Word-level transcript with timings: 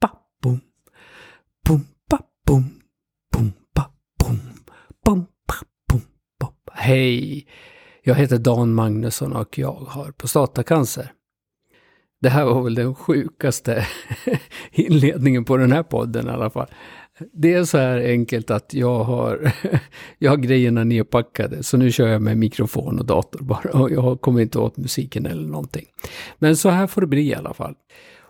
pa, 0.00 0.10
bum. 0.42 0.60
Bom, 1.68 1.84
pa, 2.10 2.18
bom. 2.46 2.80
bum. 3.32 3.52
pa, 3.74 3.90
bum. 4.24 4.38
Bom, 5.04 5.26
pa. 6.38 6.52
Hej! 6.72 7.46
Jag 8.02 8.14
heter 8.14 8.38
Dan 8.38 8.74
Magnusson 8.74 9.32
och 9.32 9.58
jag 9.58 9.72
har 9.72 10.12
prostatacancer. 10.12 11.12
Det 12.20 12.28
här 12.28 12.44
var 12.44 12.62
väl 12.62 12.74
den 12.74 12.94
sjukaste 12.94 13.86
inledningen 14.72 15.44
på 15.44 15.56
den 15.56 15.72
här 15.72 15.82
podden 15.82 16.26
i 16.26 16.30
alla 16.30 16.50
fall. 16.50 16.66
Det 17.32 17.54
är 17.54 17.64
så 17.64 17.78
här 17.78 17.98
enkelt 17.98 18.50
att 18.50 18.74
jag 18.74 19.04
har, 19.04 19.52
jag 20.18 20.30
har 20.30 20.36
grejerna 20.36 20.84
nedpackade, 20.84 21.62
så 21.62 21.76
nu 21.76 21.92
kör 21.92 22.08
jag 22.08 22.22
med 22.22 22.38
mikrofon 22.38 22.98
och 22.98 23.06
dator 23.06 23.40
bara. 23.42 23.70
Och 23.80 23.90
jag 23.90 24.20
kommer 24.20 24.40
inte 24.40 24.58
åt 24.58 24.76
musiken 24.76 25.26
eller 25.26 25.48
någonting. 25.48 25.86
Men 26.38 26.56
så 26.56 26.68
här 26.68 26.86
får 26.86 27.00
det 27.00 27.06
bli 27.06 27.28
i 27.28 27.34
alla 27.34 27.54
fall. 27.54 27.74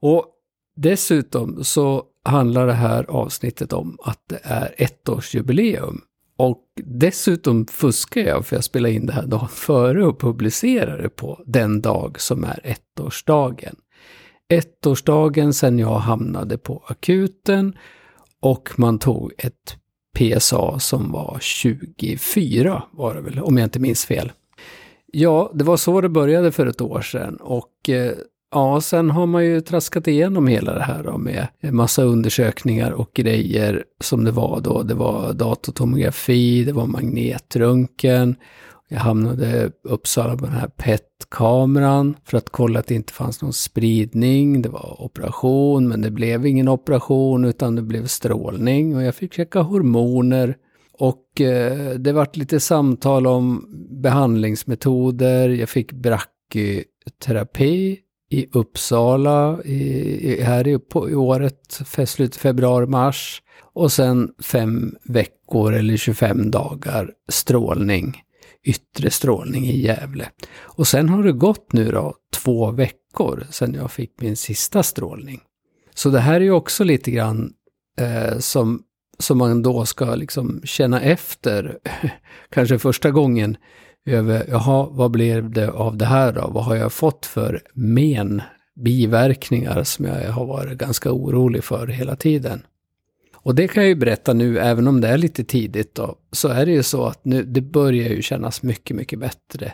Och 0.00 0.26
dessutom 0.76 1.64
så 1.64 2.04
handlar 2.24 2.66
det 2.66 2.72
här 2.72 3.04
avsnittet 3.04 3.72
om 3.72 3.98
att 4.02 4.20
det 4.28 4.40
är 4.42 4.74
ettårsjubileum. 4.78 6.00
Och 6.36 6.62
dessutom 6.84 7.66
fuskar 7.66 8.20
jag 8.20 8.46
för 8.46 8.56
jag 8.56 8.64
spelar 8.64 8.90
in 8.90 9.06
det 9.06 9.12
här 9.12 9.26
dagen 9.26 9.48
före 9.52 10.06
och 10.06 10.20
publicerar 10.20 11.02
det 11.02 11.08
på 11.08 11.42
den 11.46 11.80
dag 11.80 12.20
som 12.20 12.44
är 12.44 12.60
ettårsdagen. 12.64 13.76
Ettårsdagen 14.48 15.54
sedan 15.54 15.78
jag 15.78 15.98
hamnade 15.98 16.58
på 16.58 16.84
akuten 16.86 17.76
och 18.40 18.70
man 18.76 18.98
tog 18.98 19.32
ett 19.38 19.76
PSA 20.18 20.78
som 20.78 21.12
var 21.12 21.38
24 21.40 22.82
var 22.92 23.14
det 23.14 23.20
väl, 23.20 23.40
om 23.40 23.56
jag 23.56 23.66
inte 23.66 23.80
minns 23.80 24.06
fel. 24.06 24.32
Ja, 25.06 25.52
det 25.54 25.64
var 25.64 25.76
så 25.76 26.00
det 26.00 26.08
började 26.08 26.52
för 26.52 26.66
ett 26.66 26.80
år 26.80 27.00
sedan 27.00 27.36
och 27.36 27.88
eh, 27.88 28.12
ja, 28.54 28.80
sen 28.80 29.10
har 29.10 29.26
man 29.26 29.44
ju 29.44 29.60
traskat 29.60 30.08
igenom 30.08 30.46
hela 30.46 30.74
det 30.74 30.82
här 30.82 31.02
då 31.02 31.18
med 31.18 31.48
en 31.60 31.76
massa 31.76 32.02
undersökningar 32.02 32.90
och 32.90 33.10
grejer 33.14 33.84
som 34.00 34.24
det 34.24 34.30
var 34.30 34.60
då. 34.60 34.82
Det 34.82 34.94
var 34.94 35.32
datortomografi, 35.32 36.64
det 36.64 36.72
var 36.72 36.86
magnetröntgen, 36.86 38.36
jag 38.88 38.98
hamnade 38.98 39.46
i 39.46 39.70
Uppsala 39.88 40.36
på 40.36 40.46
den 40.46 40.54
här 40.54 40.68
PET-kameran 40.68 42.16
för 42.24 42.38
att 42.38 42.50
kolla 42.50 42.80
att 42.80 42.86
det 42.86 42.94
inte 42.94 43.12
fanns 43.12 43.42
någon 43.42 43.52
spridning. 43.52 44.62
Det 44.62 44.68
var 44.68 45.02
operation, 45.02 45.88
men 45.88 46.00
det 46.00 46.10
blev 46.10 46.46
ingen 46.46 46.68
operation 46.68 47.44
utan 47.44 47.76
det 47.76 47.82
blev 47.82 48.06
strålning 48.06 48.96
och 48.96 49.02
jag 49.02 49.14
fick 49.14 49.34
checka 49.34 49.60
hormoner. 49.60 50.56
Och 50.98 51.40
eh, 51.40 51.90
det 51.90 52.12
vart 52.12 52.36
lite 52.36 52.60
samtal 52.60 53.26
om 53.26 53.66
behandlingsmetoder. 54.02 55.48
Jag 55.48 55.68
fick 55.68 55.92
brachyterapi 55.92 57.98
i 58.34 58.48
Uppsala 58.52 59.58
i, 59.64 59.78
i, 60.32 60.42
här 60.42 60.68
i, 60.68 60.78
på, 60.78 61.10
i 61.10 61.14
året, 61.14 61.80
slutet 62.06 62.36
februari-mars. 62.36 63.42
Och 63.74 63.92
sen 63.92 64.32
fem 64.38 64.96
veckor 65.04 65.74
eller 65.74 65.96
25 65.96 66.50
dagar 66.50 67.10
strålning 67.28 68.24
yttre 68.64 69.10
strålning 69.10 69.66
i 69.66 69.80
Gävle. 69.80 70.28
Och 70.60 70.86
sen 70.86 71.08
har 71.08 71.22
det 71.22 71.32
gått 71.32 71.72
nu 71.72 71.90
då 71.90 72.14
två 72.34 72.70
veckor 72.70 73.46
sedan 73.50 73.74
jag 73.74 73.90
fick 73.90 74.20
min 74.20 74.36
sista 74.36 74.82
strålning. 74.82 75.40
Så 75.94 76.10
det 76.10 76.20
här 76.20 76.34
är 76.34 76.40
ju 76.40 76.50
också 76.50 76.84
lite 76.84 77.10
grann 77.10 77.52
eh, 77.98 78.38
som, 78.38 78.82
som 79.18 79.38
man 79.38 79.62
då 79.62 79.86
ska 79.86 80.14
liksom 80.14 80.60
känna 80.64 81.00
efter, 81.00 81.78
kanske 82.50 82.78
första 82.78 83.10
gången, 83.10 83.56
över, 84.06 84.44
jaha, 84.48 84.88
vad 84.90 85.10
blev 85.10 85.50
det 85.50 85.70
av 85.70 85.96
det 85.96 86.04
här 86.04 86.32
då? 86.32 86.50
Vad 86.50 86.64
har 86.64 86.76
jag 86.76 86.92
fått 86.92 87.26
för 87.26 87.62
men, 87.72 88.42
biverkningar 88.76 89.84
som 89.84 90.04
jag 90.04 90.32
har 90.32 90.46
varit 90.46 90.78
ganska 90.78 91.12
orolig 91.12 91.64
för 91.64 91.86
hela 91.86 92.16
tiden? 92.16 92.62
Och 93.34 93.54
det 93.54 93.68
kan 93.68 93.82
jag 93.82 93.88
ju 93.88 93.94
berätta 93.94 94.32
nu, 94.32 94.58
även 94.58 94.88
om 94.88 95.00
det 95.00 95.08
är 95.08 95.18
lite 95.18 95.44
tidigt 95.44 95.94
då, 95.94 96.16
så 96.32 96.48
är 96.48 96.66
det 96.66 96.72
ju 96.72 96.82
så 96.82 97.04
att 97.04 97.24
nu, 97.24 97.42
det 97.42 97.60
börjar 97.60 98.08
ju 98.08 98.22
kännas 98.22 98.62
mycket, 98.62 98.96
mycket 98.96 99.18
bättre. 99.18 99.72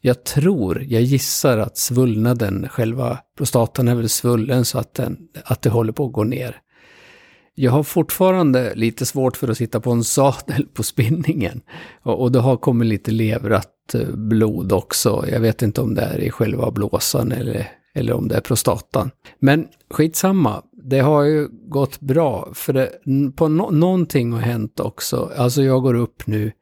Jag 0.00 0.24
tror, 0.24 0.84
jag 0.88 1.02
gissar 1.02 1.58
att 1.58 1.78
svullnaden, 1.78 2.68
själva 2.68 3.18
prostatan 3.36 3.88
är 3.88 3.94
väl 3.94 4.08
svullen 4.08 4.64
så 4.64 4.78
att, 4.78 4.94
den, 4.94 5.18
att 5.44 5.62
det 5.62 5.70
håller 5.70 5.92
på 5.92 6.06
att 6.06 6.12
gå 6.12 6.24
ner. 6.24 6.60
Jag 7.58 7.72
har 7.72 7.82
fortfarande 7.82 8.74
lite 8.74 9.06
svårt 9.06 9.36
för 9.36 9.48
att 9.48 9.58
sitta 9.58 9.80
på 9.80 9.90
en 9.90 10.04
sadel 10.04 10.66
på 10.74 10.82
spinningen. 10.82 11.60
Och, 12.02 12.22
och 12.22 12.32
det 12.32 12.38
har 12.38 12.56
kommit 12.56 12.88
lite 12.88 13.10
leverat 13.10 13.94
eh, 13.94 14.08
blod 14.14 14.72
också. 14.72 15.24
Jag 15.30 15.40
vet 15.40 15.62
inte 15.62 15.80
om 15.80 15.94
det 15.94 16.02
är 16.02 16.18
i 16.18 16.30
själva 16.30 16.70
blåsan 16.70 17.32
eller, 17.32 17.68
eller 17.94 18.12
om 18.12 18.28
det 18.28 18.34
är 18.36 18.40
prostatan. 18.40 19.10
Men 19.38 19.68
skitsamma, 19.90 20.62
det 20.72 20.98
har 20.98 21.22
ju 21.22 21.48
gått 21.48 22.00
bra. 22.00 22.48
För 22.54 22.72
det, 22.72 22.90
på 23.36 23.48
no 23.48 23.70
någonting 23.70 24.32
har 24.32 24.40
hänt 24.40 24.80
också. 24.80 25.30
Alltså 25.36 25.62
jag 25.62 25.82
går 25.82 25.94
upp 25.94 26.26
nu 26.26 26.52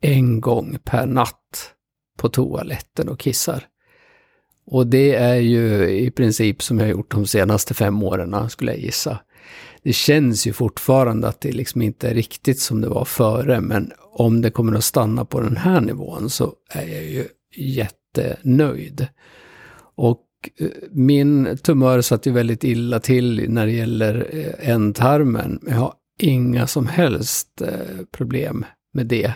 en 0.00 0.40
gång 0.40 0.78
per 0.84 1.06
natt 1.06 1.70
på 2.18 2.28
toaletten 2.28 3.08
och 3.08 3.20
kissar. 3.20 3.66
Och 4.66 4.86
det 4.86 5.14
är 5.14 5.34
ju 5.34 5.90
i 5.90 6.10
princip 6.10 6.62
som 6.62 6.78
jag 6.78 6.86
har 6.86 6.90
gjort 6.90 7.10
de 7.10 7.26
senaste 7.26 7.74
fem 7.74 8.02
åren, 8.02 8.50
skulle 8.50 8.72
jag 8.72 8.80
gissa. 8.80 9.18
Det 9.84 9.92
känns 9.92 10.46
ju 10.46 10.52
fortfarande 10.52 11.28
att 11.28 11.40
det 11.40 11.52
liksom 11.52 11.82
inte 11.82 12.08
är 12.08 12.14
riktigt 12.14 12.60
som 12.60 12.80
det 12.80 12.88
var 12.88 13.04
före, 13.04 13.60
men 13.60 13.92
om 14.12 14.42
det 14.42 14.50
kommer 14.50 14.78
att 14.78 14.84
stanna 14.84 15.24
på 15.24 15.40
den 15.40 15.56
här 15.56 15.80
nivån 15.80 16.30
så 16.30 16.54
är 16.70 16.86
jag 16.86 17.04
ju 17.04 17.28
jättenöjd. 17.56 19.06
Och 19.94 20.26
eh, 20.58 20.68
min 20.90 21.58
tumör 21.62 22.00
satt 22.00 22.26
ju 22.26 22.32
väldigt 22.32 22.64
illa 22.64 23.00
till 23.00 23.50
när 23.50 23.66
det 23.66 23.72
gäller 23.72 24.28
eh, 24.32 24.70
ändtarmen. 24.70 25.60
Jag 25.66 25.74
har 25.74 25.94
inga 26.18 26.66
som 26.66 26.86
helst 26.86 27.62
eh, 27.62 28.04
problem 28.10 28.64
med 28.92 29.06
det. 29.06 29.32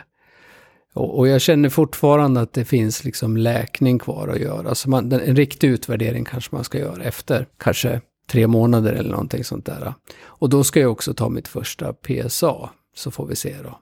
Och, 0.95 1.29
jag 1.29 1.41
känner 1.41 1.69
fortfarande 1.69 2.41
att 2.41 2.53
det 2.53 2.65
finns 2.65 3.05
liksom 3.05 3.37
läkning 3.37 3.99
kvar 3.99 4.29
att 4.29 4.41
göra. 4.41 4.75
Så 4.75 4.91
man, 4.91 5.13
en 5.13 5.37
riktig 5.37 5.69
utvärdering 5.69 6.25
kanske 6.25 6.55
man 6.55 6.65
ska 6.65 6.79
göra 6.79 7.03
efter 7.03 7.47
kanske 7.59 8.01
tre 8.31 8.47
månader 8.47 8.93
eller 8.93 9.11
någonting 9.11 9.45
sånt 9.45 9.67
där. 9.67 9.95
Och 10.25 10.49
då 10.49 10.65
ska 10.65 10.81
jag 10.81 10.93
också 10.93 11.15
ta 11.15 11.29
mitt 11.29 11.49
första 11.49 11.93
PSA, 11.93 12.71
så 12.97 13.11
får 13.11 13.27
vi 13.27 13.37
se 13.37 13.55
då 13.65 13.79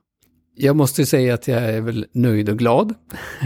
jag 0.57 0.77
måste 0.77 1.07
säga 1.07 1.35
att 1.35 1.49
jag 1.49 1.63
är 1.63 1.81
väl 1.81 2.07
nöjd 2.13 2.49
och 2.49 2.59
glad. 2.59 2.95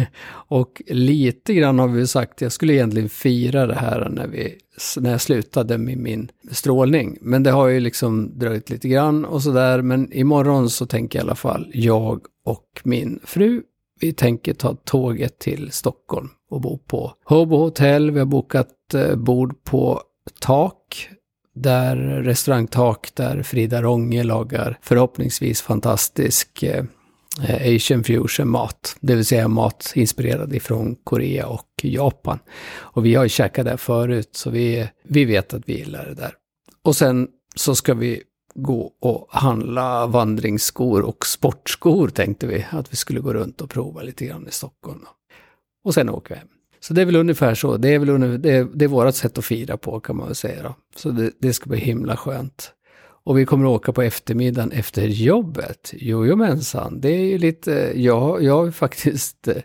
och 0.48 0.82
lite 0.86 1.54
grann 1.54 1.78
har 1.78 1.88
vi 1.88 2.06
sagt, 2.06 2.40
jag 2.40 2.52
skulle 2.52 2.72
egentligen 2.72 3.08
fira 3.08 3.66
det 3.66 3.74
här 3.74 4.08
när, 4.08 4.26
vi, 4.26 4.54
när 5.00 5.10
jag 5.10 5.20
slutade 5.20 5.78
med 5.78 5.98
min 5.98 6.30
strålning. 6.50 7.18
Men 7.20 7.42
det 7.42 7.50
har 7.50 7.68
ju 7.68 7.80
liksom 7.80 8.38
dröjt 8.38 8.70
lite 8.70 8.88
grann 8.88 9.24
och 9.24 9.42
sådär. 9.42 9.82
Men 9.82 10.12
imorgon 10.12 10.70
så 10.70 10.86
tänker 10.86 11.18
i 11.18 11.22
alla 11.22 11.34
fall 11.34 11.70
jag 11.74 12.20
och 12.44 12.80
min 12.84 13.20
fru, 13.24 13.62
vi 14.00 14.12
tänker 14.12 14.54
ta 14.54 14.74
tåget 14.74 15.38
till 15.38 15.72
Stockholm 15.72 16.28
och 16.50 16.60
bo 16.60 16.78
på 16.78 17.12
Hobo 17.24 17.56
Hotel. 17.56 18.10
Vi 18.10 18.18
har 18.18 18.26
bokat 18.26 18.94
eh, 18.94 19.16
bord 19.16 19.64
på 19.64 20.02
tak 20.40 21.08
där 21.54 21.96
restaurangtak 21.96 23.10
där 23.14 23.42
Frida 23.42 23.82
Ronge 23.82 24.22
lagar 24.22 24.78
förhoppningsvis 24.82 25.62
fantastisk 25.62 26.62
eh, 26.62 26.84
Asian 27.76 28.04
fusion 28.04 28.48
mat, 28.48 28.96
det 29.00 29.14
vill 29.14 29.24
säga 29.24 29.48
mat 29.48 29.92
inspirerad 29.94 30.54
ifrån 30.54 30.96
Korea 31.04 31.46
och 31.46 31.68
Japan. 31.82 32.38
Och 32.70 33.06
vi 33.06 33.14
har 33.14 33.22
ju 33.22 33.28
käkat 33.28 33.64
där 33.64 33.76
förut, 33.76 34.30
så 34.32 34.50
vi, 34.50 34.88
vi 35.02 35.24
vet 35.24 35.54
att 35.54 35.62
vi 35.66 35.78
gillar 35.78 36.06
det 36.06 36.14
där. 36.14 36.32
Och 36.82 36.96
sen 36.96 37.28
så 37.56 37.74
ska 37.74 37.94
vi 37.94 38.22
gå 38.54 38.92
och 39.00 39.28
handla 39.30 40.06
vandringsskor 40.06 41.02
och 41.02 41.26
sportskor 41.26 42.08
tänkte 42.08 42.46
vi 42.46 42.66
att 42.70 42.92
vi 42.92 42.96
skulle 42.96 43.20
gå 43.20 43.32
runt 43.32 43.60
och 43.60 43.70
prova 43.70 44.02
lite 44.02 44.26
grann 44.26 44.48
i 44.48 44.50
Stockholm. 44.50 45.06
Och 45.84 45.94
sen 45.94 46.08
åker 46.08 46.34
vi 46.34 46.38
hem. 46.38 46.48
Så 46.80 46.94
det 46.94 47.00
är 47.02 47.06
väl 47.06 47.16
ungefär 47.16 47.54
så, 47.54 47.76
det 47.76 47.88
är 47.88 47.98
väl 47.98 48.08
ungefär, 48.08 48.38
det 48.38 48.50
är, 48.50 48.68
det 48.74 48.84
är 48.84 48.88
vårt 48.88 49.14
sätt 49.14 49.38
att 49.38 49.44
fira 49.44 49.76
på 49.76 50.00
kan 50.00 50.16
man 50.16 50.26
väl 50.26 50.34
säga 50.34 50.62
då. 50.62 50.74
Så 50.96 51.10
det, 51.10 51.30
det 51.38 51.52
ska 51.52 51.70
bli 51.70 51.78
himla 51.78 52.16
skönt. 52.16 52.72
Och 53.24 53.38
vi 53.38 53.46
kommer 53.46 53.64
att 53.64 53.70
åka 53.70 53.92
på 53.92 54.02
eftermiddagen 54.02 54.72
efter 54.72 55.06
jobbet. 55.06 55.92
Jojomensan, 55.92 57.00
det 57.00 57.08
är 57.08 57.24
ju 57.24 57.38
lite, 57.38 57.92
ja, 57.94 58.40
jag 58.40 58.64
har 58.64 58.70
faktiskt 58.70 59.48
eh, 59.48 59.56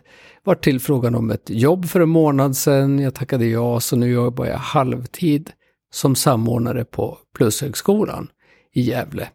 varit 0.44 0.64
tillfrågad 0.64 1.16
om 1.16 1.30
ett 1.30 1.50
jobb 1.50 1.86
för 1.86 2.00
en 2.00 2.08
månad 2.08 2.56
sedan. 2.56 2.98
Jag 2.98 3.14
tackade 3.14 3.46
ja, 3.46 3.80
så 3.80 3.96
nu 3.96 4.10
jobbar 4.10 4.46
jag 4.46 4.58
halvtid 4.58 5.50
som 5.92 6.14
samordnare 6.14 6.84
på 6.84 7.18
Plushögskolan 7.36 8.28
i 8.72 8.80
Gävle. 8.80 9.28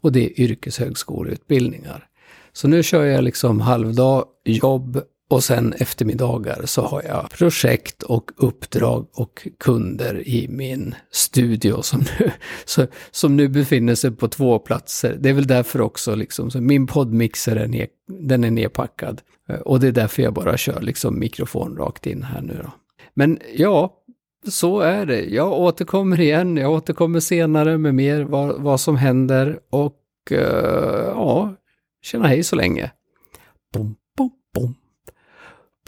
Och 0.00 0.12
det 0.12 0.24
är 0.24 0.40
yrkeshögskoleutbildningar. 0.40 2.06
Så 2.52 2.68
nu 2.68 2.82
kör 2.82 3.04
jag 3.04 3.24
liksom 3.24 3.60
halvdag 3.60 4.24
jobb 4.44 5.02
och 5.30 5.44
sen 5.44 5.72
eftermiddagar 5.72 6.62
så 6.64 6.82
har 6.82 7.02
jag 7.02 7.30
projekt 7.30 8.02
och 8.02 8.30
uppdrag 8.36 9.08
och 9.12 9.48
kunder 9.58 10.28
i 10.28 10.48
min 10.48 10.94
studio 11.10 11.82
som 11.82 12.00
nu, 12.00 12.30
så, 12.64 12.86
som 13.10 13.36
nu 13.36 13.48
befinner 13.48 13.94
sig 13.94 14.10
på 14.10 14.28
två 14.28 14.58
platser. 14.58 15.16
Det 15.20 15.28
är 15.28 15.32
väl 15.32 15.46
därför 15.46 15.80
också 15.80 16.14
liksom, 16.14 16.50
så 16.50 16.60
min 16.60 16.86
poddmixer 16.86 17.56
är, 17.56 17.66
ner, 17.66 17.86
den 18.08 18.44
är 18.44 18.50
nedpackad. 18.50 19.20
Och 19.64 19.80
det 19.80 19.88
är 19.88 19.92
därför 19.92 20.22
jag 20.22 20.34
bara 20.34 20.56
kör 20.56 20.80
liksom 20.80 21.18
mikrofon 21.18 21.76
rakt 21.76 22.06
in 22.06 22.22
här 22.22 22.40
nu 22.40 22.60
då. 22.62 22.70
Men 23.14 23.38
ja, 23.54 23.96
så 24.48 24.80
är 24.80 25.06
det. 25.06 25.24
Jag 25.24 25.52
återkommer 25.52 26.20
igen. 26.20 26.56
Jag 26.56 26.72
återkommer 26.72 27.20
senare 27.20 27.78
med 27.78 27.94
mer 27.94 28.22
vad, 28.22 28.62
vad 28.62 28.80
som 28.80 28.96
händer 28.96 29.60
och 29.70 29.96
uh, 30.30 30.38
ja, 31.06 31.54
tjena 32.02 32.26
hej 32.26 32.42
så 32.42 32.56
länge. 32.56 32.90
Bom, 33.74 33.96
bom, 34.16 34.30
bom. 34.54 34.74